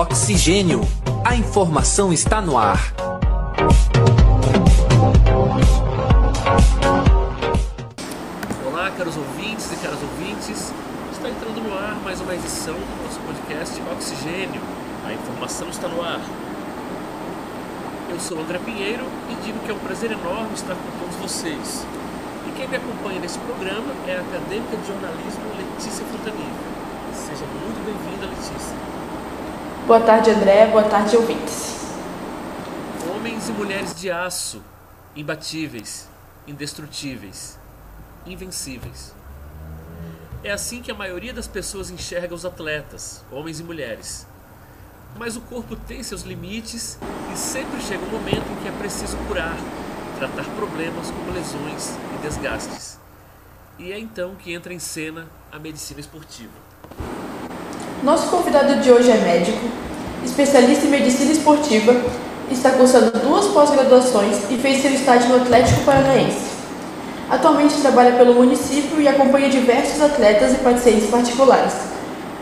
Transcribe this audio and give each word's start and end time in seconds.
Oxigênio. 0.00 0.80
A 1.22 1.36
informação 1.36 2.10
está 2.10 2.40
no 2.40 2.56
ar. 2.56 2.94
Olá, 8.66 8.90
caros 8.92 9.14
ouvintes 9.18 9.70
e 9.70 9.76
caras 9.76 9.98
ouvintes. 10.00 10.72
Está 11.12 11.28
entrando 11.28 11.62
no 11.62 11.74
ar 11.74 11.96
mais 12.02 12.18
uma 12.22 12.34
edição 12.34 12.72
do 12.72 13.04
nosso 13.04 13.20
podcast 13.20 13.78
Oxigênio. 13.92 14.62
A 15.04 15.12
informação 15.12 15.68
está 15.68 15.86
no 15.86 16.00
ar. 16.00 16.22
Eu 18.08 18.18
sou 18.20 18.40
André 18.40 18.58
Pinheiro 18.58 19.04
e 19.28 19.34
digo 19.44 19.58
que 19.58 19.70
é 19.70 19.74
um 19.74 19.80
prazer 19.80 20.12
enorme 20.12 20.54
estar 20.54 20.76
com 20.76 20.98
todos 20.98 21.16
vocês. 21.16 21.84
E 22.48 22.52
quem 22.52 22.66
me 22.66 22.76
acompanha 22.76 23.20
nesse 23.20 23.38
programa 23.40 23.92
é 24.08 24.16
a 24.16 24.20
acadêmica 24.22 24.78
de 24.78 24.86
jornalismo 24.86 25.44
Letícia 25.58 26.06
Fontanive. 26.06 26.56
Seja 27.12 27.44
muito 27.44 27.84
bem-vinda, 27.84 28.24
Letícia. 28.24 28.90
Boa 29.86 30.00
tarde, 30.00 30.30
André. 30.30 30.66
Boa 30.66 30.84
tarde, 30.84 31.16
ouvintes. 31.16 31.94
Homens 33.10 33.48
e 33.48 33.52
mulheres 33.52 33.94
de 33.94 34.10
aço, 34.10 34.62
imbatíveis, 35.16 36.08
indestrutíveis, 36.46 37.58
invencíveis. 38.24 39.12
É 40.44 40.52
assim 40.52 40.80
que 40.80 40.92
a 40.92 40.94
maioria 40.94 41.32
das 41.32 41.48
pessoas 41.48 41.90
enxerga 41.90 42.34
os 42.34 42.44
atletas, 42.44 43.24
homens 43.32 43.58
e 43.58 43.64
mulheres. 43.64 44.26
Mas 45.18 45.34
o 45.36 45.40
corpo 45.40 45.74
tem 45.74 46.02
seus 46.02 46.22
limites 46.22 46.96
e 47.32 47.36
sempre 47.36 47.80
chega 47.80 48.04
um 48.04 48.10
momento 48.10 48.46
em 48.52 48.62
que 48.62 48.68
é 48.68 48.72
preciso 48.78 49.16
curar, 49.26 49.56
tratar 50.18 50.44
problemas 50.54 51.10
como 51.10 51.32
lesões 51.32 51.96
e 52.14 52.22
desgastes. 52.22 52.98
E 53.78 53.90
é 53.92 53.98
então 53.98 54.36
que 54.36 54.52
entra 54.52 54.72
em 54.72 54.78
cena 54.78 55.26
a 55.50 55.58
medicina 55.58 55.98
esportiva. 55.98 56.52
Nosso 58.02 58.28
convidado 58.28 58.76
de 58.76 58.90
hoje 58.90 59.10
é 59.10 59.18
médico, 59.18 59.60
especialista 60.24 60.86
em 60.86 60.90
medicina 60.90 61.32
esportiva, 61.32 61.94
está 62.50 62.70
cursando 62.70 63.10
duas 63.18 63.48
pós-graduações 63.48 64.38
e 64.48 64.56
fez 64.56 64.80
seu 64.80 64.90
estágio 64.92 65.28
no 65.28 65.36
Atlético 65.36 65.82
Paranaense. 65.82 66.50
Atualmente 67.28 67.74
trabalha 67.74 68.12
pelo 68.12 68.32
município 68.32 69.02
e 69.02 69.06
acompanha 69.06 69.50
diversos 69.50 70.00
atletas 70.00 70.52
e 70.52 70.56
pacientes 70.56 71.10
particulares. 71.10 71.74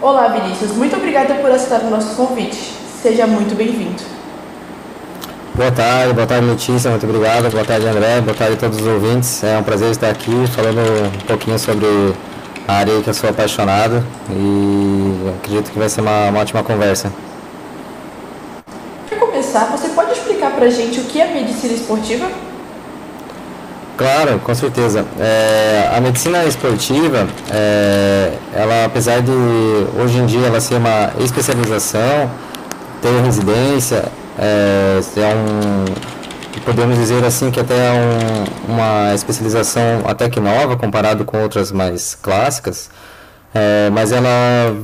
Olá, 0.01 0.29
Vinícius. 0.29 0.71
Muito 0.77 0.95
obrigada 0.95 1.35
por 1.35 1.51
aceitar 1.51 1.81
o 1.81 1.91
nosso 1.91 2.15
convite. 2.15 2.73
Seja 3.03 3.27
muito 3.27 3.57
bem-vindo. 3.57 4.01
Boa 5.57 5.73
tarde, 5.73 6.13
boa 6.15 6.27
tarde 6.27 6.47
Letícia, 6.47 6.89
muito 6.89 7.05
obrigado. 7.05 7.51
Boa 7.51 7.65
tarde 7.65 7.85
André, 7.85 8.21
boa 8.21 8.37
tarde 8.37 8.55
a 8.55 8.57
todos 8.57 8.81
os 8.81 8.87
ouvintes. 8.87 9.43
É 9.43 9.59
um 9.59 9.65
prazer 9.65 9.91
estar 9.91 10.09
aqui 10.09 10.47
falando 10.55 10.79
um 10.79 11.27
pouquinho 11.27 11.59
sobre 11.59 12.15
a 12.69 12.75
área 12.75 13.01
que 13.03 13.09
eu 13.09 13.15
sou 13.15 13.31
apaixonado 13.31 14.05
e 14.31 15.35
acredito 15.39 15.73
que 15.73 15.79
vai 15.79 15.89
ser 15.89 16.03
uma, 16.03 16.29
uma 16.29 16.41
ótima 16.41 16.63
conversa. 16.63 17.11
Para 19.09 19.19
começar, 19.19 19.65
você 19.75 19.89
pode 19.89 20.13
explicar 20.13 20.51
para 20.51 20.67
a 20.67 20.71
gente 20.71 21.01
o 21.01 21.05
que 21.05 21.19
é 21.19 21.33
medicina 21.33 21.73
esportiva? 21.73 22.31
Claro, 23.97 24.39
com 24.41 24.55
certeza. 24.55 25.07
É, 25.19 25.91
a 25.97 26.01
medicina 26.01 26.45
esportiva, 26.45 27.27
é, 27.51 28.35
ela 28.55 28.85
apesar 28.85 29.23
de 29.23 29.33
hoje 29.33 30.19
em 30.19 30.27
dia 30.27 30.47
ela 30.47 30.61
ser 30.61 30.75
uma 30.75 31.11
especialização, 31.19 32.31
ter 33.01 33.23
residência, 33.25 34.05
é, 34.39 35.01
é 35.17 35.35
um, 35.35 36.18
podemos 36.61 36.97
dizer 36.99 37.25
assim 37.25 37.51
que 37.51 37.61
até 37.61 37.75
é 37.75 37.93
um, 37.93 38.73
uma 38.75 39.15
especialização 39.15 40.03
até 40.07 40.29
que 40.29 40.41
nova 40.41 40.77
comparado 40.77 41.25
com 41.25 41.41
outras 41.43 41.73
mais 41.73 42.15
clássicas, 42.15 42.91
é, 43.55 43.91
mas 43.91 44.13
ela 44.13 44.77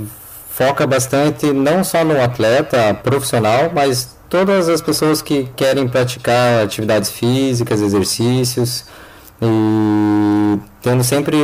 foca 0.50 0.86
bastante 0.86 1.52
não 1.52 1.82
só 1.82 2.04
no 2.04 2.20
atleta 2.22 2.94
profissional, 2.94 3.70
mas 3.74 4.16
todas 4.28 4.68
as 4.68 4.80
pessoas 4.80 5.20
que 5.20 5.48
querem 5.56 5.88
praticar 5.88 6.64
atividades 6.64 7.10
físicas, 7.10 7.80
exercícios, 7.80 8.84
e 9.42 10.58
tendo 10.80 11.02
sempre 11.02 11.36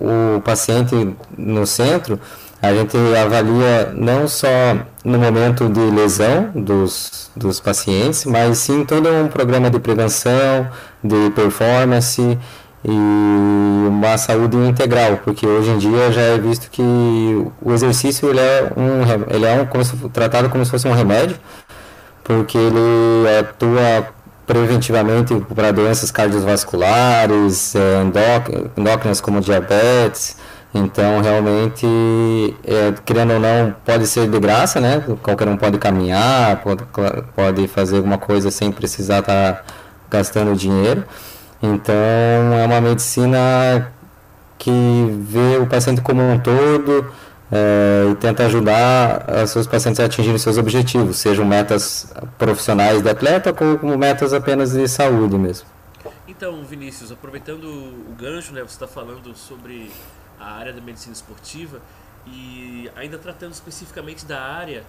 o 0.00 0.40
paciente 0.40 1.14
no 1.36 1.66
centro, 1.66 2.18
a 2.60 2.72
gente 2.72 2.96
avalia 3.16 3.92
não 3.94 4.26
só 4.26 4.48
no 5.04 5.18
momento 5.18 5.68
de 5.68 5.80
lesão 5.80 6.50
dos, 6.54 7.30
dos 7.36 7.60
pacientes, 7.60 8.24
mas 8.24 8.58
sim 8.58 8.84
todo 8.84 9.08
um 9.08 9.28
programa 9.28 9.70
de 9.70 9.78
prevenção, 9.78 10.68
de 11.02 11.30
performance 11.34 12.38
e 12.82 12.90
uma 13.88 14.16
saúde 14.16 14.56
integral, 14.56 15.18
porque 15.22 15.46
hoje 15.46 15.70
em 15.70 15.78
dia 15.78 16.10
já 16.10 16.20
é 16.22 16.38
visto 16.38 16.70
que 16.70 16.82
o 17.62 17.72
exercício 17.72 18.28
ele 18.30 18.40
é 18.40 18.72
um 18.76 19.34
ele 19.34 19.44
é 19.46 19.62
um, 19.62 19.66
como 19.66 19.84
se, 19.84 19.96
tratado 20.08 20.48
como 20.48 20.64
se 20.64 20.70
fosse 20.70 20.88
um 20.88 20.92
remédio, 20.92 21.36
porque 22.22 22.56
ele 22.56 23.38
atua 23.40 24.08
preventivamente 24.46 25.34
para 25.54 25.72
doenças 25.72 26.10
cardiovasculares, 26.10 27.74
é, 27.74 28.02
endócrinas 28.76 29.20
como 29.20 29.40
diabetes. 29.40 30.36
Então, 30.74 31.20
realmente, 31.20 31.86
é, 32.64 32.92
querendo 33.04 33.34
ou 33.34 33.40
não, 33.40 33.74
pode 33.84 34.08
ser 34.08 34.28
de 34.28 34.40
graça, 34.40 34.80
né? 34.80 35.02
Qualquer 35.22 35.46
um 35.46 35.56
pode 35.56 35.78
caminhar, 35.78 36.60
pode, 36.62 36.84
pode 37.36 37.68
fazer 37.68 37.98
alguma 37.98 38.18
coisa 38.18 38.50
sem 38.50 38.72
precisar 38.72 39.20
estar 39.20 39.52
tá 39.52 39.64
gastando 40.10 40.56
dinheiro. 40.56 41.04
Então, 41.62 41.94
é 41.94 42.66
uma 42.66 42.80
medicina 42.80 43.92
que 44.58 44.70
vê 45.20 45.58
o 45.58 45.66
paciente 45.66 46.00
como 46.00 46.20
um 46.20 46.40
todo, 46.40 47.06
é, 47.52 48.10
e 48.10 48.14
tenta 48.16 48.46
ajudar 48.46 49.26
os 49.44 49.50
seus 49.50 49.66
pacientes 49.68 50.00
a 50.00 50.06
atingirem 50.06 50.38
seus 50.38 50.58
objetivos, 50.58 51.18
sejam 51.18 51.44
metas 51.44 52.12
profissionais 52.36 53.00
de 53.00 53.08
atleta 53.08 53.52
como 53.52 53.96
metas 53.96 54.32
apenas 54.32 54.72
de 54.72 54.88
saúde 54.88 55.38
mesmo. 55.38 55.68
Então, 56.26 56.64
Vinícius, 56.64 57.12
aproveitando 57.12 57.64
o 57.64 58.14
gancho, 58.18 58.52
né, 58.52 58.60
você 58.62 58.72
está 58.72 58.88
falando 58.88 59.34
sobre 59.36 59.88
a 60.38 60.52
área 60.52 60.72
da 60.72 60.80
medicina 60.80 61.12
esportiva 61.12 61.80
e 62.26 62.90
ainda 62.96 63.18
tratando 63.18 63.52
especificamente 63.52 64.24
da 64.24 64.40
área, 64.40 64.84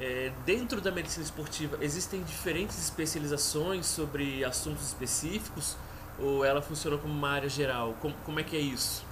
é, 0.00 0.30
dentro 0.46 0.80
da 0.80 0.90
medicina 0.90 1.24
esportiva 1.24 1.76
existem 1.80 2.22
diferentes 2.22 2.78
especializações 2.78 3.86
sobre 3.86 4.44
assuntos 4.44 4.86
específicos 4.86 5.76
ou 6.18 6.44
ela 6.44 6.60
funciona 6.60 6.96
como 6.96 7.12
uma 7.12 7.30
área 7.30 7.48
geral? 7.48 7.94
Como, 8.00 8.14
como 8.24 8.40
é 8.40 8.42
que 8.42 8.56
é 8.56 8.60
isso? 8.60 9.04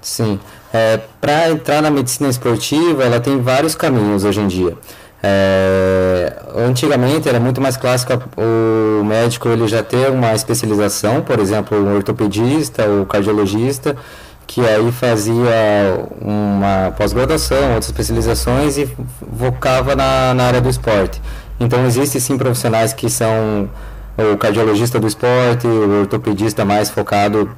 Sim. 0.00 0.38
É, 0.72 0.98
Para 1.20 1.50
entrar 1.50 1.82
na 1.82 1.90
medicina 1.90 2.28
esportiva, 2.28 3.02
ela 3.04 3.20
tem 3.20 3.40
vários 3.40 3.74
caminhos 3.74 4.24
hoje 4.24 4.40
em 4.40 4.46
dia. 4.46 4.76
É, 5.20 6.40
antigamente 6.54 7.28
era 7.28 7.40
muito 7.40 7.60
mais 7.60 7.76
clássico 7.76 8.12
o 8.36 9.02
médico 9.02 9.48
ele 9.48 9.66
já 9.66 9.82
ter 9.82 10.10
uma 10.10 10.32
especialização, 10.32 11.22
por 11.22 11.40
exemplo, 11.40 11.76
o 11.76 11.96
ortopedista, 11.96 12.88
o 12.88 13.04
cardiologista, 13.04 13.96
que 14.48 14.62
aí 14.62 14.90
fazia 14.90 16.08
uma 16.22 16.90
pós-graduação, 16.96 17.74
outras 17.74 17.86
especializações 17.86 18.78
e 18.78 18.88
focava 19.38 19.94
na, 19.94 20.32
na 20.32 20.44
área 20.44 20.60
do 20.60 20.70
esporte. 20.70 21.20
Então 21.60 21.84
existem 21.84 22.18
sim 22.18 22.38
profissionais 22.38 22.94
que 22.94 23.10
são 23.10 23.68
o 24.16 24.36
cardiologista 24.38 24.98
do 24.98 25.06
esporte, 25.06 25.66
o 25.66 26.00
ortopedista 26.00 26.64
mais 26.64 26.88
focado 26.88 27.50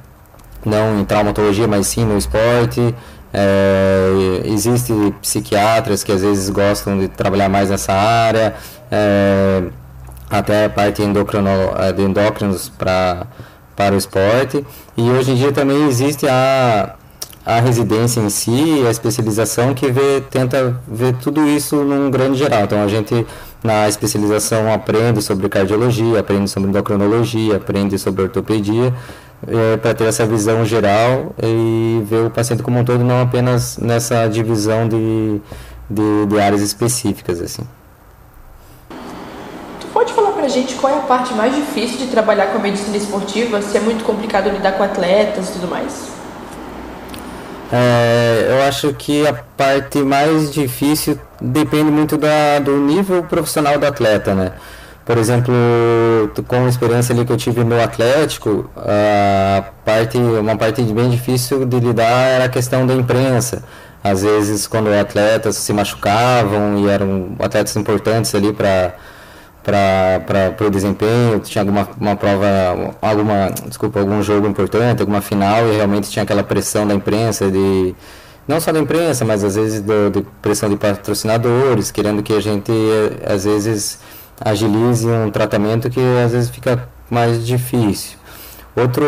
não 0.65 0.99
em 0.99 1.05
traumatologia, 1.05 1.65
mas 1.65 1.87
sim 1.87 2.05
no 2.05 2.17
esporte. 2.17 2.93
É, 3.33 4.41
existe 4.43 4.93
psiquiatras 5.21 6.03
que 6.03 6.11
às 6.11 6.21
vezes 6.21 6.49
gostam 6.49 6.99
de 6.99 7.07
trabalhar 7.07 7.47
mais 7.47 7.69
nessa 7.69 7.93
área, 7.93 8.53
é, 8.91 9.63
até 10.29 10.65
a 10.65 10.69
parte 10.69 11.01
endocrino, 11.01 11.49
é, 11.79 11.93
de 11.93 12.01
endócrinos 12.01 12.67
pra, 12.67 13.25
para 13.81 13.95
o 13.95 13.97
esporte. 13.97 14.63
E 14.95 15.09
hoje 15.09 15.31
em 15.31 15.35
dia 15.35 15.51
também 15.51 15.87
existe 15.87 16.27
a, 16.27 16.95
a 17.43 17.59
residência 17.59 18.19
em 18.19 18.29
si, 18.29 18.83
a 18.85 18.91
especialização 18.91 19.73
que 19.73 19.91
vê, 19.91 20.21
tenta 20.29 20.79
ver 20.87 21.15
tudo 21.15 21.47
isso 21.47 21.77
num 21.77 22.11
grande 22.11 22.37
geral. 22.37 22.63
Então 22.63 22.83
a 22.83 22.87
gente 22.87 23.25
na 23.63 23.89
especialização 23.89 24.71
aprende 24.71 25.21
sobre 25.21 25.49
cardiologia, 25.49 26.19
aprende 26.19 26.49
sobre 26.49 26.69
endocrinologia, 26.69 27.55
aprende 27.57 27.97
sobre 27.97 28.23
ortopedia 28.23 28.93
é, 29.47 29.77
para 29.77 29.93
ter 29.95 30.05
essa 30.05 30.25
visão 30.25 30.63
geral 30.63 31.33
e 31.41 32.03
ver 32.05 32.25
o 32.27 32.29
paciente 32.29 32.61
como 32.61 32.79
um 32.79 32.85
todo, 32.85 33.03
não 33.03 33.21
apenas 33.21 33.77
nessa 33.77 34.27
divisão 34.27 34.87
de, 34.87 35.41
de, 35.89 36.25
de 36.27 36.39
áreas 36.39 36.61
específicas. 36.61 37.41
assim. 37.41 37.63
Tu 40.41 40.47
pode 40.47 40.47
falar 40.47 40.47
para 40.47 40.47
a 40.47 40.49
gente 40.49 40.75
qual 40.75 40.93
é 40.93 40.97
a 40.97 41.01
parte 41.01 41.33
mais 41.33 41.55
difícil 41.55 41.97
de 41.99 42.07
trabalhar 42.07 42.47
com 42.47 42.57
a 42.57 42.61
medicina 42.61 42.97
esportiva? 42.97 43.61
Se 43.61 43.77
é 43.77 43.79
muito 43.79 44.03
complicado 44.03 44.49
lidar 44.49 44.73
com 44.73 44.83
atletas 44.83 45.49
e 45.49 45.51
tudo 45.53 45.67
mais? 45.67 46.09
É, 47.71 48.47
eu 48.49 48.63
acho 48.63 48.93
que 48.93 49.25
a 49.27 49.33
parte 49.33 49.99
mais 49.99 50.51
difícil 50.51 51.17
depende 51.39 51.91
muito 51.91 52.17
da, 52.17 52.59
do 52.59 52.77
nível 52.77 53.23
profissional 53.23 53.77
do 53.77 53.85
atleta, 53.85 54.33
né? 54.33 54.51
Por 55.05 55.17
exemplo, 55.17 55.53
com 56.47 56.65
a 56.65 56.69
experiência 56.69 57.13
ali 57.13 57.25
que 57.25 57.31
eu 57.31 57.37
tive 57.37 57.63
no 57.63 57.81
Atlético, 57.81 58.69
a 58.77 59.63
parte, 59.83 60.17
uma 60.17 60.55
parte 60.55 60.81
bem 60.83 61.09
difícil 61.09 61.65
de 61.65 61.79
lidar 61.79 62.27
era 62.27 62.45
a 62.45 62.49
questão 62.49 62.85
da 62.85 62.93
imprensa. 62.93 63.63
às 64.03 64.23
vezes 64.23 64.67
quando 64.67 64.91
atletas 64.93 65.55
se 65.57 65.73
machucavam 65.73 66.79
e 66.79 66.89
eram 66.89 67.35
atletas 67.39 67.75
importantes 67.75 68.33
ali 68.33 68.51
para 68.53 68.93
para 69.63 70.55
o 70.65 70.69
desempenho, 70.69 71.39
tinha 71.39 71.61
alguma 71.61 71.87
uma 71.99 72.15
prova, 72.15 72.95
alguma, 73.01 73.51
desculpa, 73.67 73.99
algum 73.99 74.21
jogo 74.23 74.47
importante, 74.47 75.01
alguma 75.01 75.21
final 75.21 75.67
e 75.67 75.75
realmente 75.75 76.09
tinha 76.09 76.23
aquela 76.23 76.43
pressão 76.43 76.87
da 76.87 76.93
imprensa 76.93 77.49
de 77.51 77.95
não 78.47 78.59
só 78.59 78.71
da 78.71 78.79
imprensa, 78.79 79.23
mas 79.23 79.43
às 79.43 79.55
vezes 79.55 79.81
do, 79.81 80.09
de 80.09 80.25
pressão 80.41 80.69
de 80.69 80.75
patrocinadores, 80.75 81.91
querendo 81.91 82.23
que 82.23 82.33
a 82.33 82.39
gente 82.39 82.71
às 83.25 83.45
vezes 83.45 83.99
agilize 84.39 85.07
um 85.07 85.29
tratamento 85.29 85.89
que 85.89 86.01
às 86.25 86.31
vezes 86.31 86.49
fica 86.49 86.87
mais 87.09 87.45
difícil. 87.45 88.17
Outro 88.75 89.05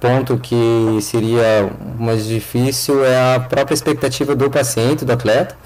ponto 0.00 0.38
que 0.38 0.98
seria 1.02 1.70
mais 1.98 2.24
difícil 2.24 3.04
é 3.04 3.34
a 3.34 3.40
própria 3.40 3.74
expectativa 3.74 4.36
do 4.36 4.48
paciente, 4.48 5.04
do 5.04 5.12
atleta, 5.12 5.56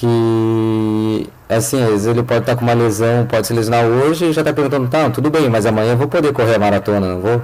que 0.00 1.28
assim, 1.48 1.82
às 1.82 1.90
vezes 1.90 2.06
ele 2.06 2.22
pode 2.22 2.40
estar 2.40 2.56
com 2.56 2.62
uma 2.62 2.72
lesão, 2.72 3.26
pode 3.26 3.46
se 3.46 3.52
lesionar 3.52 3.84
hoje 3.84 4.26
e 4.26 4.32
já 4.32 4.40
está 4.40 4.52
perguntando, 4.52 4.88
tá, 4.88 5.10
tudo 5.10 5.30
bem, 5.30 5.48
mas 5.50 5.66
amanhã 5.66 5.92
eu 5.92 5.96
vou 5.98 6.08
poder 6.08 6.32
correr 6.32 6.54
a 6.54 6.58
maratona, 6.58 7.06
não 7.06 7.20
vou? 7.20 7.42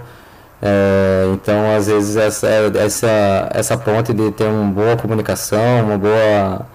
É, 0.63 1.27
então, 1.35 1.77
às 1.77 1.87
vezes, 1.87 2.17
essa, 2.17 2.49
essa, 2.79 3.51
essa 3.53 3.77
ponte 3.77 4.15
de 4.15 4.31
ter 4.33 4.45
uma 4.45 4.73
boa 4.73 4.97
comunicação, 4.97 5.85
uma 5.85 5.99
boa. 5.99 6.67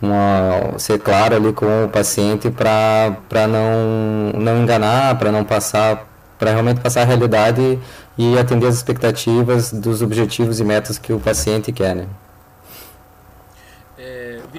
Uma, 0.00 0.78
ser 0.78 0.98
claro 0.98 1.34
ali 1.36 1.54
com 1.54 1.86
o 1.86 1.88
paciente 1.88 2.50
para 2.50 3.16
não, 3.48 4.38
não 4.38 4.62
enganar, 4.62 5.18
para 5.18 5.32
não 5.32 5.42
passar 5.42 6.06
para 6.38 6.50
realmente 6.50 6.80
passar 6.80 7.00
a 7.00 7.04
realidade 7.06 7.78
e 8.18 8.38
atender 8.38 8.66
as 8.66 8.74
expectativas 8.74 9.72
dos 9.72 10.02
objetivos 10.02 10.60
e 10.60 10.64
metas 10.64 10.98
que 10.98 11.14
o 11.14 11.18
paciente 11.18 11.72
quer, 11.72 11.96
né? 11.96 12.06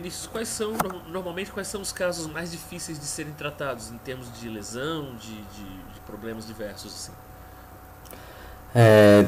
É, 0.07 0.09
Vinícius, 0.09 0.27
quais 0.27 0.48
são 0.48 0.74
normalmente 1.12 1.51
quais 1.51 1.68
são 1.68 1.81
os 1.81 1.92
casos 1.92 2.27
mais 2.27 2.51
difíceis 2.51 3.00
de 3.00 3.06
serem 3.06 3.33
tratados 3.33 3.92
em 3.92 3.98
termos 3.98 4.27
de 4.39 4.48
lesão, 4.50 5.15
de, 5.19 5.36
de, 5.36 5.94
de 5.94 6.00
problemas 6.06 6.48
diversos 6.48 6.94
assim? 6.94 7.12
É, 8.74 9.25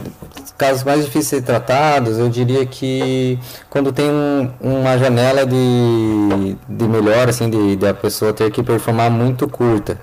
casos 0.58 0.84
mais 0.84 1.06
difíceis 1.06 1.42
de 1.42 1.48
tratados, 1.48 2.18
eu 2.18 2.30
diria 2.30 2.66
que 2.66 3.40
quando 3.70 3.92
tem 3.92 4.10
um, 4.10 4.52
uma 4.62 4.98
janela 4.98 5.46
de, 5.46 6.56
de 6.68 6.88
melhor, 6.88 7.30
assim, 7.30 7.50
de, 7.50 7.76
de 7.76 7.88
a 7.88 7.94
pessoa 7.94 8.32
ter 8.32 8.52
que 8.52 8.64
performar 8.64 9.10
muito 9.10 9.48
curta. 9.48 10.00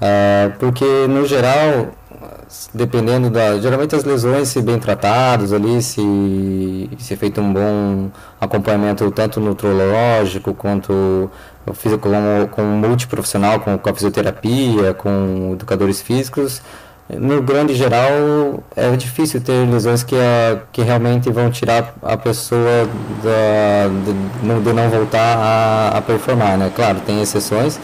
Uh, 0.00 0.56
porque 0.58 0.84
no 1.08 1.26
geral, 1.26 1.88
dependendo 2.72 3.30
da. 3.30 3.58
Geralmente 3.58 3.94
as 3.94 4.04
lesões, 4.04 4.48
se 4.48 4.60
bem 4.60 4.78
tratadas 4.78 5.52
ali, 5.52 5.82
se, 5.82 6.90
se 6.98 7.16
feito 7.16 7.40
um 7.40 7.52
bom 7.52 8.10
acompanhamento 8.40 9.10
tanto 9.10 9.40
nutrológico 9.40 10.54
quanto 10.54 11.30
físico, 11.74 12.08
com, 12.08 12.48
com 12.50 12.62
multiprofissional, 12.62 13.60
com, 13.60 13.78
com 13.78 13.90
a 13.90 13.94
fisioterapia, 13.94 14.94
com 14.94 15.50
educadores 15.52 16.00
físicos, 16.00 16.62
no 17.10 17.40
grande 17.42 17.74
geral 17.74 18.62
é 18.76 18.94
difícil 18.96 19.40
ter 19.40 19.66
lesões 19.66 20.02
que, 20.02 20.16
que 20.72 20.82
realmente 20.82 21.30
vão 21.30 21.50
tirar 21.50 21.94
a 22.02 22.16
pessoa 22.16 22.86
da, 23.22 23.88
de, 24.04 24.60
de 24.62 24.72
não 24.74 24.90
voltar 24.90 25.36
a, 25.38 25.98
a 25.98 26.02
performar, 26.02 26.58
né? 26.58 26.70
Claro, 26.74 27.00
tem 27.06 27.22
exceções 27.22 27.80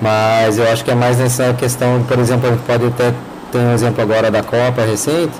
mas 0.00 0.58
eu 0.58 0.66
acho 0.70 0.84
que 0.84 0.90
é 0.90 0.94
mais 0.94 1.18
nessa 1.18 1.52
questão, 1.52 2.02
por 2.04 2.18
exemplo, 2.18 2.48
a 2.48 2.52
gente 2.52 2.64
pode 2.64 2.86
até 2.86 3.12
ter 3.50 3.58
um 3.58 3.72
exemplo 3.72 4.02
agora 4.02 4.30
da 4.30 4.42
Copa 4.42 4.82
recente, 4.82 5.32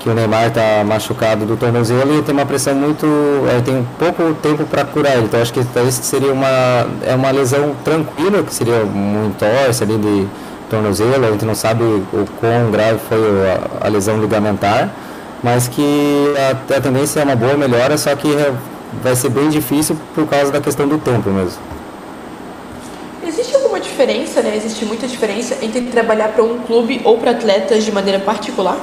que 0.00 0.08
o 0.08 0.14
Neymar 0.14 0.48
está 0.48 0.82
machucado 0.84 1.46
do 1.46 1.56
tornozelo 1.56 2.18
e 2.18 2.22
tem 2.22 2.34
uma 2.34 2.44
pressão 2.44 2.74
muito. 2.74 3.06
É, 3.48 3.60
tem 3.60 3.86
pouco 3.98 4.34
tempo 4.34 4.64
para 4.64 4.84
curar 4.84 5.12
ele. 5.12 5.26
Então 5.26 5.40
acho 5.40 5.52
que 5.52 5.60
isso 5.60 6.02
seria 6.02 6.32
uma, 6.32 6.86
é 7.06 7.14
uma 7.14 7.30
lesão 7.30 7.74
tranquila, 7.84 8.42
que 8.42 8.52
seria 8.52 8.84
um 8.84 9.26
entorse 9.26 9.82
ali 9.82 9.96
de 9.96 10.26
tornozelo. 10.68 11.24
A 11.24 11.30
gente 11.30 11.44
não 11.44 11.54
sabe 11.54 11.84
o 11.84 12.26
quão 12.40 12.70
grave 12.70 12.98
foi 13.08 13.18
a, 13.48 13.86
a 13.86 13.88
lesão 13.88 14.20
ligamentar, 14.20 14.90
mas 15.42 15.68
que 15.68 16.34
a, 16.36 16.76
a 16.76 16.80
tendência 16.80 17.20
é 17.20 17.24
uma 17.24 17.36
boa 17.36 17.56
melhora, 17.56 17.96
só 17.96 18.14
que 18.16 18.28
vai 19.02 19.14
ser 19.14 19.28
bem 19.28 19.48
difícil 19.50 19.96
por 20.14 20.26
causa 20.26 20.50
da 20.50 20.60
questão 20.60 20.88
do 20.88 20.98
tempo 20.98 21.30
mesmo. 21.30 21.58
Alguma 23.72 23.88
diferença, 23.88 24.42
né? 24.42 24.54
Existe 24.54 24.84
muita 24.84 25.08
diferença 25.08 25.56
entre 25.64 25.80
trabalhar 25.86 26.28
para 26.28 26.44
um 26.44 26.58
clube 26.58 27.00
ou 27.04 27.16
para 27.16 27.30
atletas 27.30 27.82
de 27.82 27.90
maneira 27.90 28.20
particular? 28.20 28.78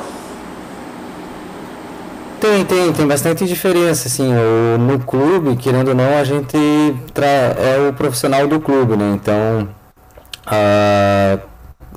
Tem, 2.40 2.66
tem, 2.66 2.92
tem 2.92 3.06
bastante 3.06 3.46
diferença, 3.46 4.08
assim, 4.08 4.34
o, 4.34 4.80
no 4.80 4.98
clube, 4.98 5.56
querendo 5.58 5.90
ou 5.90 5.94
não, 5.96 6.18
a 6.18 6.24
gente 6.24 6.58
é 6.58 7.88
o 7.88 7.94
profissional 7.94 8.48
do 8.48 8.60
clube, 8.60 8.96
né, 8.96 9.12
então, 9.14 9.70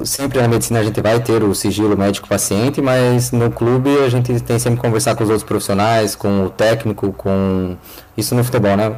sempre 0.05 0.43
na 0.43 0.49
medicina 0.49 0.81
a 0.81 0.83
gente 0.83 1.01
vai 1.01 1.19
ter 1.21 1.43
o 1.43 1.55
sigilo 1.55 1.97
médico-paciente, 1.97 2.83
mas 2.83 3.33
no 3.33 3.51
clube 3.51 3.89
a 4.05 4.09
gente 4.11 4.39
tem 4.41 4.59
sempre 4.59 4.81
que 4.81 4.85
conversar 4.85 5.15
com 5.15 5.23
os 5.23 5.31
outros 5.31 5.49
profissionais, 5.49 6.15
com 6.15 6.45
o 6.45 6.51
técnico, 6.51 7.11
com, 7.13 7.75
isso 8.17 8.35
no 8.35 8.45
futebol, 8.45 8.77
né, 8.77 8.97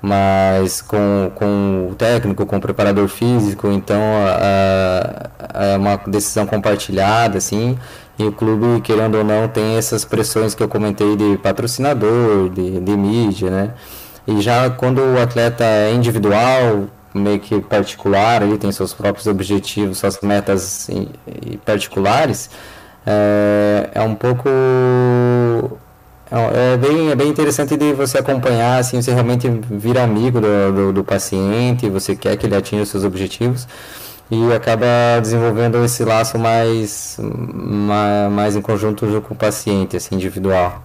mas 0.00 0.82
com, 0.82 1.30
com 1.34 1.88
o 1.90 1.94
técnico, 1.94 2.46
com 2.46 2.56
o 2.56 2.60
preparador 2.60 3.08
físico, 3.08 3.68
então 3.68 4.00
é 5.54 5.76
uma 5.76 5.96
decisão 6.06 6.46
compartilhada, 6.46 7.38
assim, 7.38 7.78
e 8.18 8.24
o 8.24 8.32
clube, 8.32 8.80
querendo 8.80 9.18
ou 9.18 9.24
não, 9.24 9.48
tem 9.48 9.76
essas 9.76 10.04
pressões 10.04 10.54
que 10.54 10.62
eu 10.62 10.68
comentei 10.68 11.16
de 11.16 11.36
patrocinador, 11.38 12.48
de, 12.50 12.80
de 12.80 12.96
mídia, 12.96 13.50
né? 13.50 13.74
E 14.26 14.40
já 14.40 14.70
quando 14.70 15.00
o 15.00 15.20
atleta 15.20 15.64
é 15.64 15.92
individual, 15.92 16.88
meio 17.14 17.38
que 17.38 17.60
particular, 17.60 18.42
ele 18.42 18.58
tem 18.58 18.72
seus 18.72 18.92
próprios 18.92 19.26
objetivos, 19.26 19.98
suas 19.98 20.20
metas 20.20 20.88
particulares, 21.64 22.50
é, 23.06 23.90
é 23.94 24.02
um 24.02 24.14
pouco 24.14 24.48
é, 26.30 26.76
bem, 26.76 27.10
é 27.10 27.14
bem 27.14 27.28
interessante 27.28 27.76
de 27.76 27.92
você 27.92 28.18
acompanhar, 28.18 28.78
assim, 28.78 29.00
você 29.00 29.12
realmente 29.12 29.48
vira 29.70 30.02
amigo 30.02 30.40
do, 30.40 30.72
do, 30.72 30.92
do 30.92 31.04
paciente, 31.04 31.88
você 31.88 32.16
quer 32.16 32.36
que 32.36 32.46
ele 32.46 32.56
atinja 32.56 32.82
os 32.82 32.88
seus 32.88 33.04
objetivos 33.04 33.66
e 34.28 34.52
acaba 34.52 34.86
desenvolvendo 35.20 35.84
esse 35.84 36.04
laço 36.04 36.36
mais, 36.36 37.16
mais, 37.20 38.32
mais 38.32 38.56
em 38.56 38.60
conjunto 38.60 39.06
com 39.22 39.34
o 39.34 39.36
paciente, 39.36 39.96
assim, 39.96 40.16
individual. 40.16 40.82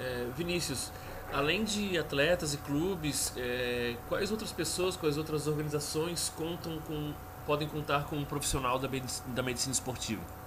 É, 0.00 0.24
Vinícius, 0.36 0.90
além 1.32 1.62
de 1.62 1.96
atletas 1.96 2.52
e 2.52 2.56
clubes, 2.56 3.32
é, 3.36 3.94
quais 4.08 4.32
outras 4.32 4.50
pessoas, 4.50 4.96
quais 4.96 5.16
outras 5.16 5.46
organizações 5.46 6.32
contam 6.36 6.78
com, 6.84 7.12
podem 7.46 7.68
contar 7.68 8.06
com 8.06 8.16
um 8.16 8.24
profissional 8.24 8.76
da, 8.76 8.88
da 9.28 9.42
medicina 9.42 9.72
esportiva? 9.72 10.39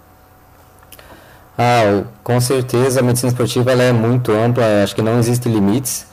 Ah, 1.56 2.02
com 2.22 2.40
certeza 2.40 3.00
a 3.00 3.02
medicina 3.02 3.30
esportiva 3.30 3.70
ela 3.70 3.82
é 3.82 3.92
muito 3.92 4.32
ampla, 4.32 4.82
acho 4.82 4.94
que 4.94 5.02
não 5.02 5.18
existe 5.18 5.48
limites. 5.48 6.06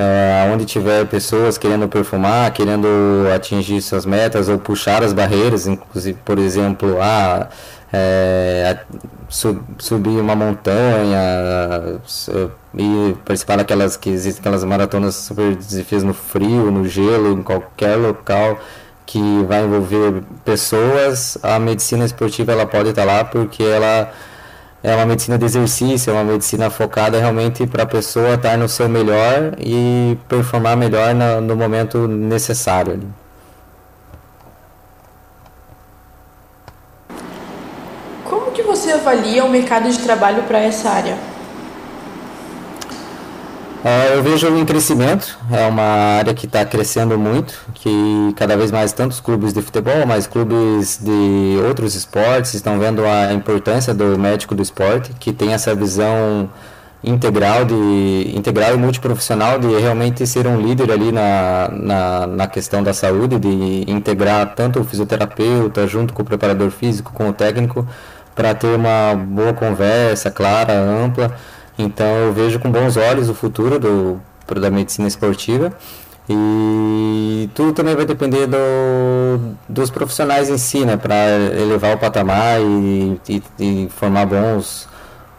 É, 0.00 0.48
onde 0.52 0.64
tiver 0.64 1.04
pessoas 1.06 1.58
querendo 1.58 1.88
performar, 1.88 2.52
querendo 2.52 2.86
atingir 3.34 3.82
suas 3.82 4.06
metas 4.06 4.48
ou 4.48 4.56
puxar 4.56 5.02
as 5.02 5.12
barreiras, 5.12 5.66
inclusive, 5.66 6.16
por 6.24 6.38
exemplo, 6.38 6.98
ah, 7.02 7.48
é, 7.92 8.78
sub, 9.28 9.60
subir 9.78 10.20
uma 10.20 10.36
montanha 10.36 11.18
e 12.76 13.14
participar 13.24 13.56
daquelas 13.56 13.96
que 13.96 14.08
existem 14.08 14.40
aquelas 14.40 14.62
maratonas 14.62 15.16
super 15.16 15.56
desafios 15.56 16.04
no 16.04 16.14
frio, 16.14 16.70
no 16.70 16.86
gelo, 16.86 17.32
em 17.32 17.42
qualquer 17.42 17.96
local 17.96 18.58
que 19.04 19.42
vai 19.48 19.64
envolver 19.64 20.22
pessoas, 20.44 21.38
a 21.42 21.58
medicina 21.58 22.04
esportiva 22.04 22.52
ela 22.52 22.66
pode 22.66 22.90
estar 22.90 23.04
lá 23.04 23.24
porque 23.24 23.62
ela 23.62 24.12
é 24.82 24.94
uma 24.94 25.06
medicina 25.06 25.36
de 25.36 25.44
exercício, 25.44 26.10
é 26.10 26.12
uma 26.14 26.24
medicina 26.24 26.70
focada 26.70 27.18
realmente 27.18 27.66
para 27.66 27.82
a 27.82 27.86
pessoa 27.86 28.34
estar 28.34 28.56
no 28.56 28.68
seu 28.68 28.88
melhor 28.88 29.54
e 29.58 30.16
performar 30.28 30.76
melhor 30.76 31.14
no, 31.14 31.40
no 31.40 31.56
momento 31.56 32.06
necessário. 32.06 32.92
Ali. 32.92 33.08
Como 38.24 38.52
que 38.52 38.62
você 38.62 38.92
avalia 38.92 39.44
o 39.44 39.50
mercado 39.50 39.90
de 39.90 39.98
trabalho 39.98 40.44
para 40.44 40.58
essa 40.58 40.90
área? 40.90 41.27
É, 43.84 44.16
eu 44.16 44.22
vejo 44.24 44.48
em 44.56 44.64
crescimento, 44.64 45.38
é 45.52 45.66
uma 45.68 45.82
área 46.18 46.34
que 46.34 46.46
está 46.46 46.64
crescendo 46.64 47.16
muito, 47.16 47.54
que 47.74 48.34
cada 48.34 48.56
vez 48.56 48.72
mais 48.72 48.92
tantos 48.92 49.20
clubes 49.20 49.52
de 49.52 49.62
futebol, 49.62 50.04
mas 50.04 50.26
clubes 50.26 50.98
de 51.00 51.60
outros 51.64 51.94
esportes 51.94 52.54
estão 52.54 52.76
vendo 52.80 53.04
a 53.06 53.32
importância 53.32 53.94
do 53.94 54.18
médico 54.18 54.52
do 54.52 54.62
esporte, 54.62 55.12
que 55.20 55.32
tem 55.32 55.52
essa 55.52 55.76
visão 55.76 56.50
integral 57.04 57.64
de 57.64 58.32
integral 58.34 58.74
e 58.74 58.76
multiprofissional 58.76 59.60
de 59.60 59.68
realmente 59.68 60.26
ser 60.26 60.48
um 60.48 60.60
líder 60.60 60.90
ali 60.90 61.12
na, 61.12 61.68
na, 61.72 62.26
na 62.26 62.46
questão 62.48 62.82
da 62.82 62.92
saúde, 62.92 63.38
de 63.38 63.84
integrar 63.88 64.54
tanto 64.56 64.80
o 64.80 64.84
fisioterapeuta 64.84 65.86
junto 65.86 66.12
com 66.12 66.22
o 66.22 66.24
preparador 66.24 66.72
físico, 66.72 67.12
com 67.12 67.28
o 67.28 67.32
técnico, 67.32 67.86
para 68.34 68.54
ter 68.54 68.74
uma 68.74 69.14
boa 69.14 69.52
conversa 69.52 70.32
clara, 70.32 70.72
ampla 70.74 71.32
Então 71.78 72.06
eu 72.06 72.32
vejo 72.32 72.58
com 72.58 72.70
bons 72.70 72.96
olhos 72.96 73.28
o 73.28 73.34
futuro 73.34 73.78
do, 73.78 74.20
da 74.60 74.70
medicina 74.70 75.06
esportiva. 75.06 75.72
E 76.30 77.48
tudo 77.54 77.72
também 77.72 77.96
vai 77.96 78.04
depender 78.04 78.46
do, 78.46 78.58
dos 79.66 79.88
profissionais 79.88 80.50
em 80.50 80.58
si, 80.58 80.84
né, 80.84 80.96
para 80.96 81.14
elevar 81.58 81.96
o 81.96 81.98
patamar 81.98 82.60
e, 82.60 83.18
e, 83.26 83.42
e, 83.58 83.88
formar 83.88 84.26
bons, 84.26 84.86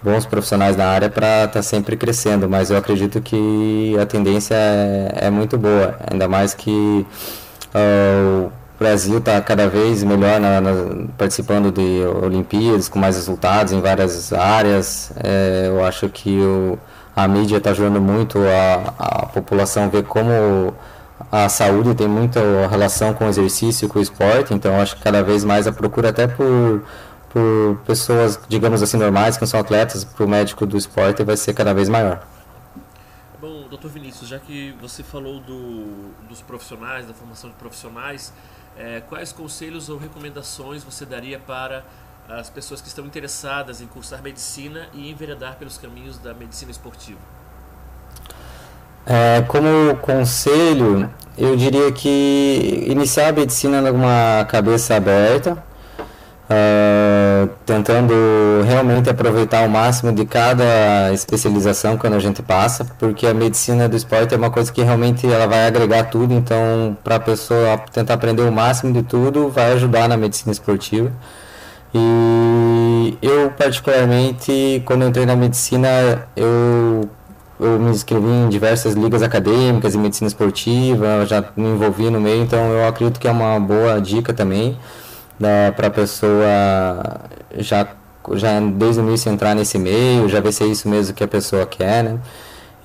bons 0.02 0.26
profissionais 0.26 0.76
na 0.76 0.88
área 0.88 1.08
para 1.08 1.44
estar 1.46 1.48
tá 1.48 1.62
sempre 1.62 1.96
crescendo. 1.96 2.50
Mas 2.50 2.72
eu 2.72 2.78
acredito 2.78 3.22
que 3.22 3.96
a 4.02 4.06
tendência 4.06 4.56
é, 4.56 5.28
é 5.28 5.30
muito 5.30 5.60
boa, 5.60 5.96
ainda 6.10 6.28
mais 6.28 6.56
que 6.56 7.06
uh, 7.76 8.52
o 8.80 8.84
Brasil 8.84 9.18
está 9.18 9.42
cada 9.42 9.68
vez 9.68 10.04
melhor 10.04 10.40
na, 10.40 10.62
na, 10.62 10.72
participando 11.18 11.72
de 11.72 12.06
Olimpíadas, 12.24 12.88
com 12.88 12.98
mais 12.98 13.16
resultados 13.16 13.74
em 13.74 13.82
várias 13.82 14.32
áreas. 14.32 15.12
É, 15.22 15.66
eu 15.68 15.84
acho 15.84 16.08
que 16.10 16.40
o 16.40 16.80
a 17.16 17.28
mídia 17.28 17.58
está 17.58 17.72
ajudando 17.72 18.00
muito 18.00 18.40
a, 18.40 18.94
a 18.98 19.26
população 19.26 19.90
ver 19.90 20.04
como 20.04 20.74
a 21.30 21.50
saúde 21.50 21.94
tem 21.94 22.08
muita 22.08 22.40
relação 22.68 23.14
com 23.14 23.26
o 23.26 23.28
exercício 23.28 23.90
com 23.90 24.00
o 24.00 24.02
esporte, 24.02 24.54
então 24.54 24.80
acho 24.80 24.96
que 24.96 25.04
cada 25.04 25.22
vez 25.22 25.44
mais 25.44 25.68
a 25.68 25.72
procura 25.74 26.10
até 26.10 26.28
por, 26.28 26.82
por 27.30 27.78
pessoas, 27.86 28.40
digamos 28.48 28.82
assim, 28.82 28.96
normais, 28.96 29.36
que 29.36 29.42
não 29.42 29.48
são 29.48 29.60
atletas, 29.60 30.06
para 30.06 30.26
o 30.26 30.30
médico 30.30 30.66
do 30.66 30.78
esporte 30.78 31.22
vai 31.24 31.36
ser 31.36 31.54
cada 31.54 31.74
vez 31.74 31.90
maior. 31.90 32.26
Bom, 33.42 33.68
doutor 33.70 33.92
Vinícius, 33.92 34.30
já 34.30 34.40
que 34.40 34.74
você 34.82 35.04
falou 35.04 35.42
do, 35.42 36.14
dos 36.30 36.42
profissionais, 36.42 37.06
da 37.06 37.14
formação 37.14 37.50
de 37.50 37.56
profissionais, 37.58 38.32
é, 38.80 39.02
quais 39.10 39.34
conselhos 39.34 39.90
ou 39.90 39.98
recomendações 39.98 40.84
você 40.84 41.06
daria 41.06 41.38
para 41.38 41.84
as 42.30 42.50
pessoas 42.50 42.80
que 42.80 42.88
estão 42.88 43.06
interessadas 43.06 43.82
em 43.82 43.88
cursar 43.88 44.24
medicina 44.24 44.88
e 44.94 45.12
enveredar 45.12 45.58
pelos 45.58 45.78
caminhos 45.78 46.18
da 46.18 46.34
medicina 46.34 46.72
esportiva? 46.72 47.20
É, 49.06 49.42
como 49.48 49.98
conselho, 49.98 51.10
eu 51.38 51.58
diria 51.58 51.92
que 51.92 52.86
iniciar 52.88 53.30
a 53.30 53.32
medicina 53.34 53.82
numa 53.82 54.46
cabeça 54.46 54.96
aberta, 54.96 55.54
uh, 55.54 56.99
tentando 57.70 58.16
realmente 58.66 59.12
aproveitar 59.12 59.64
o 59.64 59.70
máximo 59.70 60.12
de 60.12 60.26
cada 60.26 61.14
especialização 61.14 62.00
quando 62.00 62.16
a 62.16 62.20
gente 62.20 62.42
passa, 62.42 62.84
porque 62.98 63.28
a 63.28 63.34
medicina 63.34 63.88
do 63.88 63.96
esporte 63.96 64.34
é 64.34 64.38
uma 64.38 64.50
coisa 64.50 64.74
que 64.74 64.82
realmente 64.82 65.32
ela 65.32 65.46
vai 65.46 65.68
agregar 65.68 66.06
tudo, 66.06 66.34
então 66.34 66.98
para 67.04 67.18
a 67.18 67.20
pessoa 67.20 67.78
tentar 67.94 68.16
aprender 68.16 68.42
o 68.42 68.52
máximo 68.52 68.92
de 68.92 69.04
tudo 69.04 69.50
vai 69.50 69.74
ajudar 69.74 70.10
na 70.10 70.18
medicina 70.18 70.52
esportiva. 70.52 71.12
E 71.94 73.16
eu, 73.22 73.52
particularmente, 73.52 74.82
quando 74.84 75.06
entrei 75.06 75.28
na 75.28 75.36
medicina, 75.36 76.28
eu, 76.36 77.08
eu 77.60 77.80
me 77.80 77.92
inscrevi 77.92 78.32
em 78.32 78.50
diversas 78.50 78.96
ligas 78.96 79.22
acadêmicas 79.22 79.94
e 79.94 79.98
medicina 80.00 80.28
esportiva, 80.28 81.24
já 81.28 81.46
me 81.56 81.70
envolvi 81.70 82.10
no 82.10 82.20
meio, 82.20 82.42
então 82.42 82.72
eu 82.72 82.88
acredito 82.88 83.20
que 83.20 83.28
é 83.28 83.32
uma 83.32 83.60
boa 83.60 84.02
dica 84.02 84.34
também 84.34 84.76
para 85.76 85.88
a 85.88 85.92
pessoa 85.92 86.48
já, 87.58 87.88
já 88.34 88.60
desde 88.60 89.02
o 89.02 89.08
início 89.08 89.32
entrar 89.32 89.56
nesse 89.56 89.78
meio, 89.78 90.28
já 90.30 90.40
ver 90.40 90.52
se 90.52 90.64
é 90.64 90.68
isso 90.68 90.88
mesmo 90.88 91.14
que 91.14 91.24
a 91.24 91.28
pessoa 91.28 91.66
quer, 91.66 92.04
né? 92.04 92.20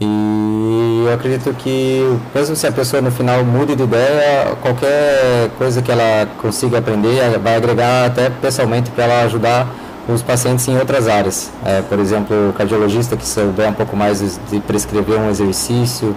E 0.01 1.05
eu 1.07 1.15
acredito 1.15 1.55
que, 1.55 2.19
mesmo 2.35 2.57
se 2.57 2.67
a 2.67 2.73
pessoa 2.73 3.01
no 3.01 3.13
final 3.13 3.45
mude 3.45 3.77
de 3.77 3.85
ideia, 3.85 4.57
qualquer 4.61 5.51
coisa 5.57 5.81
que 5.81 5.91
ela 5.91 6.27
consiga 6.43 6.79
aprender 6.79 7.39
vai 7.39 7.57
agregar 7.57 8.07
até 8.07 8.29
pessoalmente 8.29 8.91
para 8.91 9.05
ela 9.05 9.23
ajudar 9.23 9.69
os 10.09 10.21
pacientes 10.21 10.67
em 10.69 10.77
outras 10.79 11.07
áreas. 11.07 11.51
É, 11.65 11.81
por 11.83 11.99
exemplo, 11.99 12.51
o 12.51 12.53
cardiologista 12.53 13.17
que 13.17 13.27
souber 13.27 13.69
um 13.69 13.73
pouco 13.73 13.97
mais 13.97 14.39
de 14.51 14.61
prescrever 14.61 15.19
um 15.19 15.31
exercício, 15.31 16.09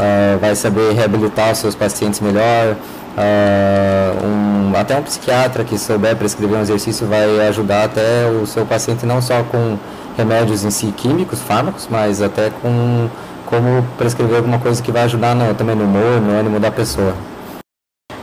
uh, 0.00 0.38
vai 0.40 0.54
saber 0.56 0.92
reabilitar 0.92 1.52
os 1.52 1.58
seus 1.58 1.74
pacientes 1.74 2.20
melhor. 2.20 2.76
Uh, 3.20 4.26
um, 4.26 4.72
até 4.76 4.96
um 4.96 5.02
psiquiatra 5.02 5.62
que 5.62 5.76
souber 5.78 6.16
prescrever 6.16 6.56
um 6.56 6.62
exercício 6.62 7.06
vai 7.06 7.46
ajudar 7.48 7.84
até 7.84 8.26
o 8.26 8.46
seu 8.46 8.64
paciente 8.64 9.04
não 9.04 9.20
só 9.20 9.42
com 9.42 9.76
remédios 10.16 10.64
em 10.64 10.70
si 10.70 10.90
químicos, 10.92 11.40
fármacos, 11.40 11.86
mas 11.90 12.22
até 12.22 12.48
com 12.48 13.10
como 13.44 13.82
prescrever 13.98 14.36
alguma 14.36 14.58
coisa 14.58 14.80
que 14.80 14.92
vai 14.92 15.02
ajudar 15.02 15.34
no, 15.34 15.52
também 15.54 15.74
no 15.74 15.84
humor, 15.84 16.20
no 16.20 16.38
ânimo 16.38 16.60
da 16.60 16.70
pessoa. 16.70 17.14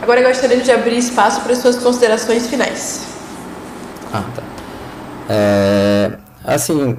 Agora 0.02 0.22
eu 0.22 0.28
gostaria 0.28 0.62
de 0.62 0.72
abrir 0.72 0.98
espaço 0.98 1.42
para 1.42 1.52
as 1.52 1.60
suas 1.60 1.78
considerações 1.78 2.48
finais. 2.48 3.06
Ah, 4.14 4.24
tá. 4.34 4.42
É, 5.30 6.12
assim, 6.46 6.98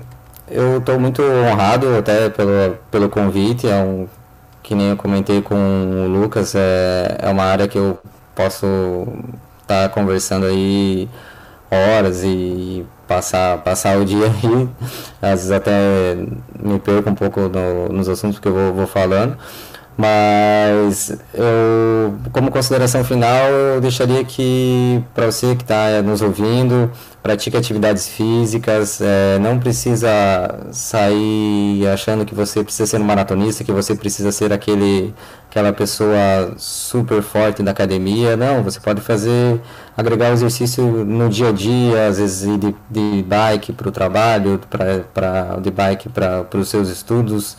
eu 0.51 0.79
estou 0.79 1.01
muito 1.01 1.23
honrado 1.23 1.97
até 1.97 2.29
pelo, 2.29 2.77
pelo 2.91 3.09
convite, 3.09 3.67
é 3.67 3.77
um, 3.77 4.07
que 4.69 4.75
nem 4.75 4.91
eu 4.91 4.99
comentei 4.99 5.41
com 5.41 5.55
o 5.55 6.07
Lucas, 6.07 6.55
é, 6.55 7.17
é 7.23 7.31
uma 7.31 7.45
área 7.45 7.67
que 7.67 7.79
eu 7.79 7.99
posso 8.35 8.67
estar 9.63 9.85
tá 9.85 9.89
conversando 9.89 10.45
aí 10.45 11.09
horas 11.71 12.23
e 12.23 12.85
passar, 13.07 13.57
passar 13.63 13.97
o 13.97 14.05
dia 14.05 14.27
aí, 14.29 14.69
às 15.23 15.31
vezes 15.41 15.51
até 15.51 16.17
me 16.63 16.79
perco 16.79 17.09
um 17.09 17.15
pouco 17.15 17.49
no, 17.49 17.89
nos 17.89 18.11
assuntos 18.11 18.39
que 18.39 18.47
eu 18.47 18.53
vou, 18.53 18.75
vou 18.75 18.87
falando, 18.87 19.39
mas 20.01 21.11
eu, 21.35 22.15
como 22.31 22.53
consideração 22.53 23.03
final, 23.03 23.49
eu 23.51 23.81
deixaria 23.81 24.25
que 24.25 25.03
para 25.13 25.27
você 25.27 25.57
que 25.57 25.65
está 25.65 26.01
nos 26.03 26.23
ouvindo, 26.23 26.89
pratique 27.21 27.57
atividades 27.57 28.07
físicas, 28.07 29.01
é, 29.01 29.41
não 29.41 29.59
precisa 29.59 30.09
sair 30.71 31.85
achando 31.89 32.25
que 32.25 32.33
você 32.33 32.63
precisa 32.63 32.87
ser 32.87 33.01
um 33.01 33.05
maratonista, 33.05 33.65
que 33.65 33.73
você 33.73 33.93
precisa 33.97 34.31
ser 34.31 34.53
aquele, 34.53 35.13
aquela 35.51 35.73
pessoa 35.73 36.55
super 36.57 37.21
forte 37.21 37.61
da 37.65 37.73
academia. 37.73 38.37
Não, 38.37 38.63
você 38.63 38.79
pode 38.79 39.01
fazer, 39.01 39.61
agregar 39.97 40.31
o 40.31 40.33
exercício 40.33 40.85
no 40.85 41.29
dia 41.29 41.49
a 41.49 41.53
dia, 41.53 42.07
às 42.07 42.19
vezes 42.19 42.45
ir 42.45 42.59
de, 42.59 42.75
de 42.89 43.23
bike 43.25 43.73
para 43.73 43.89
o 43.89 43.91
trabalho, 43.91 44.61
pra, 45.13 45.57
de 45.61 45.73
bike 45.73 46.09
para 46.09 46.47
os 46.55 46.69
seus 46.69 46.89
estudos 46.89 47.57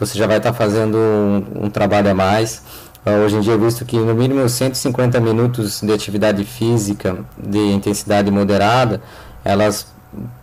você 0.00 0.18
já 0.18 0.26
vai 0.26 0.38
estar 0.38 0.52
tá 0.52 0.56
fazendo 0.56 0.96
um, 0.96 1.64
um, 1.66 1.70
trabalho 1.70 2.10
a 2.10 2.14
mais. 2.14 2.62
Uh, 3.06 3.24
hoje 3.24 3.36
em 3.36 3.40
dia, 3.40 3.56
visto 3.56 3.84
que 3.84 3.98
no 3.98 4.14
mínimo 4.14 4.48
150 4.48 5.20
minutos 5.20 5.80
de 5.80 5.92
atividade 5.92 6.44
física 6.44 7.18
de 7.38 7.58
intensidade 7.58 8.30
moderada, 8.30 9.00
elas 9.44 9.86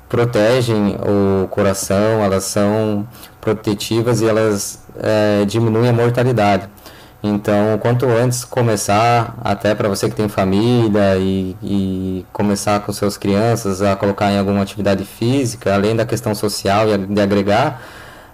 protegem 0.07 0.95
o 0.95 1.47
coração, 1.47 2.23
elas 2.23 2.45
são 2.45 3.07
protetivas 3.41 4.21
e 4.21 4.25
elas 4.25 4.83
é, 4.99 5.43
diminuem 5.45 5.89
a 5.89 5.93
mortalidade. 5.93 6.69
Então, 7.21 7.77
quanto 7.79 8.05
antes 8.05 8.45
começar, 8.45 9.35
até 9.43 9.73
para 9.73 9.89
você 9.89 10.07
que 10.07 10.15
tem 10.15 10.29
família 10.29 11.17
e, 11.17 11.55
e, 11.63 12.25
começar 12.31 12.79
com 12.81 12.93
suas 12.93 13.17
crianças 13.17 13.81
a 13.81 13.95
colocar 13.95 14.31
em 14.31 14.37
alguma 14.37 14.61
atividade 14.61 15.03
física, 15.03 15.73
além 15.73 15.95
da 15.95 16.05
questão 16.05 16.35
social 16.35 16.87
e 16.87 16.97
de 16.97 17.19
agregar, 17.19 17.81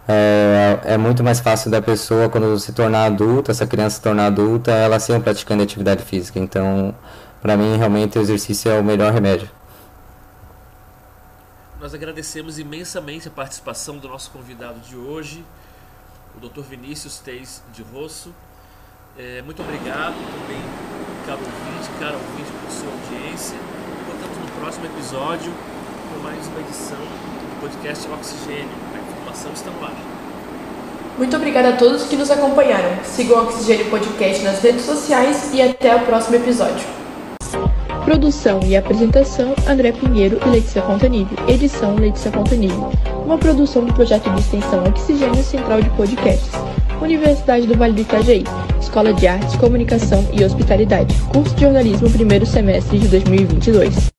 é, 0.08 0.80
é 0.84 0.98
muito 0.98 1.24
mais 1.24 1.40
fácil 1.40 1.72
da 1.72 1.82
pessoa, 1.82 2.28
quando 2.30 2.60
se 2.60 2.74
tornar 2.74 3.06
adulta, 3.06 3.52
essa 3.52 3.66
criança 3.66 3.96
se 3.98 4.02
tornar 4.02 4.28
adulta, 4.28 4.72
ela 4.72 5.00
ser 5.00 5.14
um 5.14 5.62
atividade 5.62 6.04
física. 6.04 6.40
Então, 6.40 6.94
para 7.42 7.56
mim, 7.56 7.78
realmente 7.78 8.18
o 8.18 8.22
exercício 8.22 8.70
é 8.70 8.80
o 8.80 8.84
melhor 8.84 9.14
remédio. 9.14 9.50
Nós 11.80 11.94
agradecemos 11.94 12.60
imensamente 12.60 13.28
a 13.28 13.32
participação 13.32 13.98
do 13.98 14.08
nosso 14.08 14.32
convidado 14.32 14.80
de 14.80 14.96
hoje, 14.96 15.44
o 16.36 16.48
Dr. 16.48 16.62
Vinícius 16.62 17.20
Teis 17.20 17.62
de 17.74 17.84
Rosso. 17.84 18.34
É, 19.18 19.42
muito 19.42 19.62
obrigado 19.62 20.16
também, 20.16 20.62
caro 21.26 21.40
ouvinte, 21.40 22.00
caro 22.00 22.16
ouvinte, 22.16 22.52
por 22.52 22.72
sua 22.72 22.90
audiência. 22.90 23.58
Voltamos 24.08 24.38
no 24.38 24.60
próximo 24.60 24.86
episódio 24.86 25.54
com 26.12 26.20
mais 26.24 26.48
uma 26.48 26.60
edição 26.62 26.98
do 26.98 27.62
podcast 27.62 28.10
Oxigênio 28.10 29.03
informação 29.34 29.52
está 29.54 29.72
no 29.72 29.84
ar. 29.84 29.94
Muito 31.18 31.36
obrigada 31.36 31.70
a 31.70 31.74
todos 31.74 32.04
que 32.04 32.16
nos 32.16 32.32
acompanharam. 32.32 33.04
Sigam 33.04 33.38
o 33.38 33.44
Oxigênio 33.44 33.90
Podcast 33.90 34.44
nas 34.44 34.62
redes 34.62 34.86
sociais 34.86 35.52
e 35.54 35.62
até 35.62 35.96
o 35.96 36.00
próximo 36.02 36.38
episódio. 36.38 36.86
Produção 38.06 38.60
e 38.64 38.76
apresentação: 38.76 39.54
André 39.68 39.92
Pinheiro 39.92 40.40
e 40.46 40.50
Letícia 40.50 40.82
Fontanilli. 40.82 41.30
Edição: 41.48 41.96
Letícia 41.96 42.32
Fontanilli. 42.32 42.74
Uma 43.26 43.38
produção 43.38 43.86
do 43.86 43.94
projeto 43.94 44.30
de 44.32 44.40
extensão 44.40 44.84
Oxigênio 44.86 45.44
Central 45.44 45.82
de 45.82 45.90
Podcasts. 45.92 46.52
Universidade 47.02 47.68
do 47.68 47.78
Vale 47.78 47.94
do 47.94 48.02
Itajaí. 48.02 48.44
Escola 48.80 49.14
de 49.14 49.28
Artes, 49.28 49.56
Comunicação 49.56 50.28
e 50.32 50.44
Hospitalidade. 50.44 51.16
Curso 51.34 51.56
de 51.56 51.62
Jornalismo, 51.62 52.10
primeiro 52.10 52.46
semestre 52.46 53.00
de 53.00 53.08
2022. 53.08 54.13